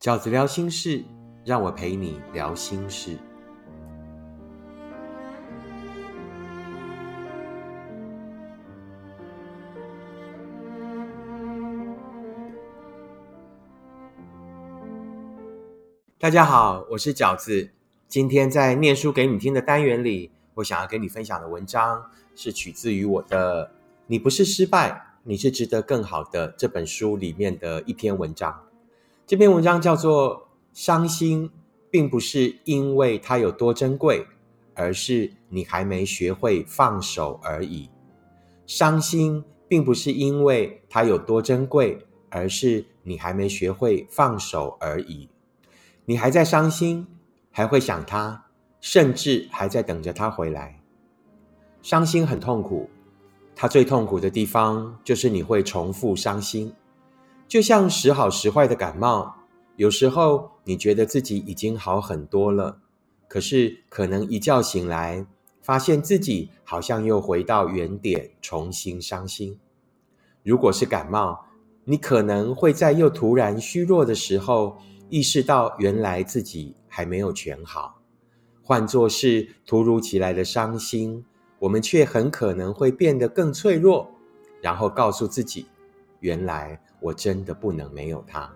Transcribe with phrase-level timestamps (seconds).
[0.00, 1.04] 饺子聊心事，
[1.44, 3.18] 让我陪你聊心事。
[16.18, 17.68] 大家好，我是饺子。
[18.08, 23.66] 今天在念书给你听的单元里，我想要跟你分享的文章是取自于我的
[24.06, 28.69] 《你不是失败，你是值得更好的》这本书里面的一篇文章。
[29.30, 31.48] 这篇文章叫做“伤心，
[31.88, 34.26] 并不是因为它有多珍贵，
[34.74, 37.88] 而是你还没学会放手而已。
[38.66, 41.96] 伤心，并不是因为它有多珍贵，
[42.28, 45.28] 而是你还没学会放手而已。
[46.06, 47.06] 你还在伤心，
[47.52, 48.46] 还会想他，
[48.80, 50.82] 甚至还在等着他回来。
[51.82, 52.90] 伤心很痛苦，
[53.54, 56.74] 它最痛苦的地方就是你会重复伤心。”
[57.50, 59.34] 就像时好时坏的感冒，
[59.74, 62.78] 有时候你觉得自己已经好很多了，
[63.26, 65.26] 可是可能一觉醒来，
[65.60, 69.58] 发现自己好像又回到原点，重新伤心。
[70.44, 71.40] 如果是感冒，
[71.86, 78.00] 你可能会在又突然虚弱的时候，意识到原来自己还没有全好。
[78.62, 81.24] 换作是突如其来的伤心，
[81.58, 84.08] 我们却很可能会变得更脆弱，
[84.62, 85.66] 然后告诉自己。
[86.20, 88.50] 原来我真的不能没有他，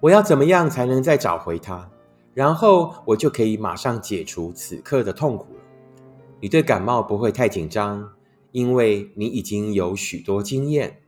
[0.00, 1.90] 我要怎么样才能再找回他？
[2.34, 5.60] 然后我就可以马上解除此刻的痛苦了。
[6.40, 8.12] 你对感冒不会太紧张，
[8.52, 10.98] 因为你已经有许多经验。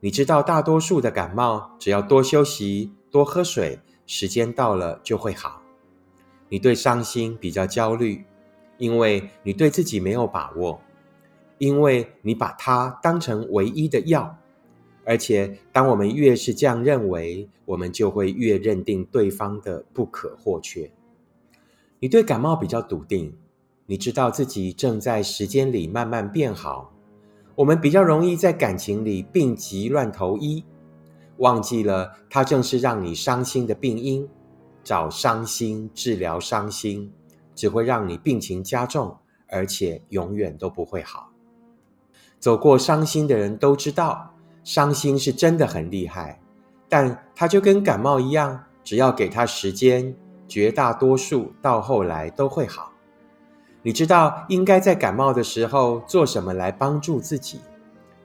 [0.00, 5.60] 你知道大多数的感冒只要多休息、多喝水，时间到了就会好。
[6.48, 8.24] 你对伤心比较焦虑，
[8.78, 10.80] 因为你对自己没有把握，
[11.58, 14.36] 因为你把它当成唯一的药。
[15.10, 20.88] 而且，当我们越是这样认为，我们就会越认定对方的不可或缺。
[21.98, 23.36] 你对感冒比较笃定，
[23.86, 26.92] 你知道自己正在时间里慢慢变好。
[27.56, 30.62] 我们比较容易在感情里病急乱投医，
[31.38, 34.28] 忘记了它正是让你伤心的病因。
[34.84, 37.12] 找伤心治疗伤心，
[37.56, 39.16] 只会让你病情加重，
[39.48, 41.32] 而且永远都不会好。
[42.38, 44.36] 走过伤心的人都知道。
[44.70, 46.40] 伤心是真的很厉害，
[46.88, 50.14] 但它就跟感冒一样，只要给他时间，
[50.46, 52.92] 绝大多数到后来都会好。
[53.82, 57.58] 你知道应该在感冒的时候做什么来帮助自己？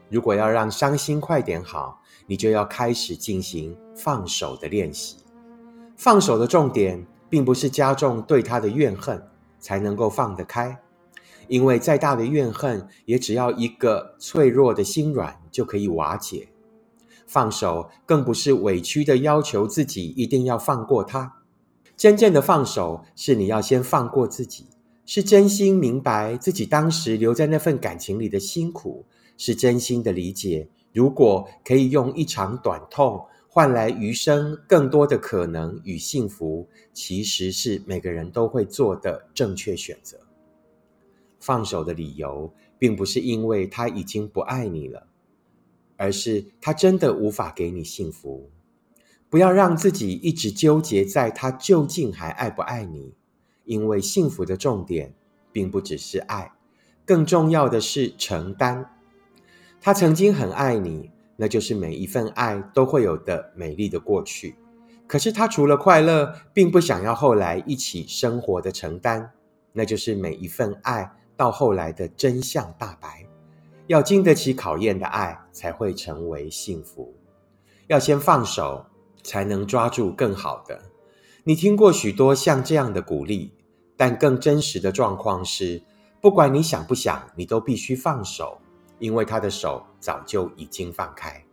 [0.07, 5.17] 如果要让伤心快点好，你就要开始进行放手的练习。
[5.97, 9.19] 放手的重点，并不是加重对他的怨恨
[9.59, 10.77] 才能够放得开。
[11.47, 16.47] 因为再大的怨恨，也只要一个脆弱的心软就可以瓦解。
[17.27, 21.41] 放手更不是委屈的要求自己一定要放过他，
[21.97, 24.65] 真正的放手是你要先放过自己，
[25.05, 29.05] 是真心明白自己当时留在那份感情里的辛苦，
[29.37, 40.19] 是真心的理解，如果可以用一场短痛换来余生更多的可能与幸福，其实是每个人都会做的正确选择。
[41.45, 45.05] 放手的理由，并不是因为他已经不爱你了，
[45.95, 48.49] 而是他真的无法给你幸福。
[49.29, 53.13] 不要让自己一直纠结在他究竟还爱不爱你，
[53.63, 55.13] 因为幸福的重点
[55.51, 56.51] 并不只是爱，
[57.05, 58.97] 更重要的是承担。
[59.79, 64.55] 他曾经很爱你，那就是每一份爱都会有的美丽的过去。
[65.05, 69.29] 可是他除了快乐，并不想要后来一起生活的承担，
[69.73, 71.11] 那就是每一份爱。
[71.37, 73.25] 到后来的真相大白，
[73.87, 77.13] 要经得起考验的爱才会成为幸福。
[77.87, 78.85] 要先放手，
[79.23, 80.81] 才能抓住更好的。
[81.43, 83.53] 你听过许多像这样的鼓励，
[83.95, 85.81] 但更真实的状况是，
[86.19, 88.57] 不管你想不想，你都必须放手，
[88.97, 91.43] 因为他的手早就已经放开。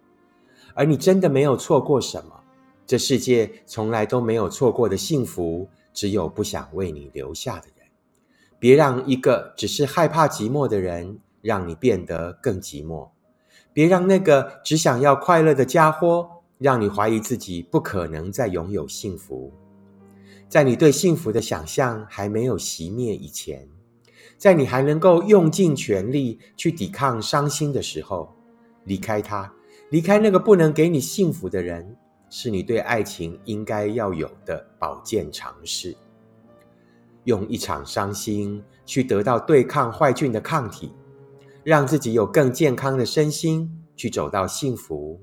[0.75, 2.41] 而你真的没有错过什么，
[2.87, 7.82] 这世界从来都没有错过的幸福，只有不想为你留下的人。
[8.63, 13.09] 别让一个只是害怕寂寞的人让你变得更寂寞。
[13.73, 19.53] 别让那个只想要快乐的家伙让你怀疑自己不可能再拥有幸福。
[20.49, 23.69] 在你对幸福的想象还没有熄灭以前，
[24.39, 28.33] 在你还能够用尽全力去抵抗伤心的时候，
[28.85, 29.53] 离开他，
[29.91, 31.97] 离开那个不能给你幸福的人，
[32.31, 35.97] 是你对爱情应该要有的保健尝试。
[37.25, 40.93] 用一场伤心去得到对抗坏菌的抗体，
[41.63, 45.21] 让自己有更健康的身心去走到幸福。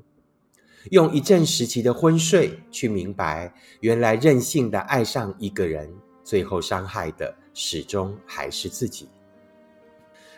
[0.92, 5.94] 用一阵时期的昏睡去明白，原来任性的爱上一个人，
[6.24, 9.10] 最后伤害的始终还是自己。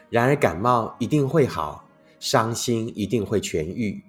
[0.09, 1.87] 然而，感冒一定会好，
[2.19, 4.01] 伤心一定会痊愈。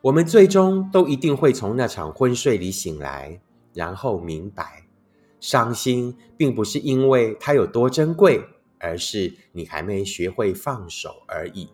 [0.00, 3.38] 我们最终都一定会从那场昏睡里醒来，
[3.74, 4.85] 然后明白，
[5.40, 8.42] 伤心并不是因为它有多珍贵，
[8.78, 11.68] 而是你还没学会放手而已。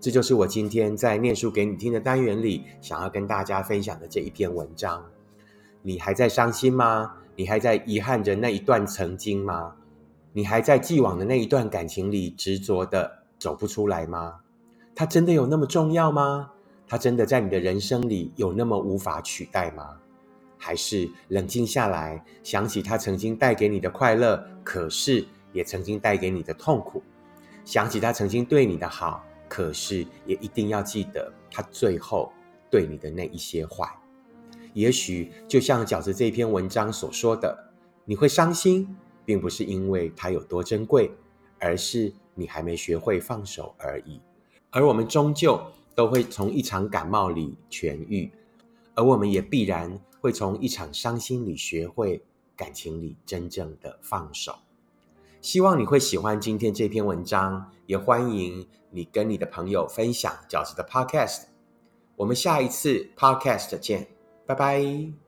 [0.00, 5.04] 这就是我今天在念书给你听的单元里，想要跟大家分享的这一篇文章。
[5.82, 7.14] 你还在伤心吗？
[7.34, 9.74] 你还在遗憾着那一段曾经吗？
[10.32, 14.36] 你还在既往的那一段感情里执着的走不出来吗？
[14.94, 16.50] 它真的有那么重要吗？
[16.86, 19.96] 它真的在你的人生里有那么无法取代吗？
[20.58, 27.00] 还是冷静下来，想起他曾经带给你的快乐，可是也曾经带给你的痛苦；
[27.64, 32.32] 想起他曾经对你的好，可是也一定要记得他最后
[32.70, 33.88] 对你的那一些坏。
[34.74, 37.72] 也许就像饺子这篇文章所说的，
[38.04, 41.10] 你会伤心，并不是因为它有多珍贵，
[41.58, 44.20] 而是你还没学会放手而已。
[44.70, 45.60] 而我们终究。
[45.98, 48.30] 都会从一场感冒里痊愈，
[48.94, 49.98] 而我们也必然
[50.28, 52.22] 会从一场伤心里学会
[52.54, 54.56] 感情里真正的放手。
[55.40, 61.44] 希望你会喜欢今天这篇文章，也欢迎你跟你的朋友分享饺子的 Podcast。
[62.16, 64.08] 我们下一次 Podcast 见，
[64.44, 65.27] 拜拜。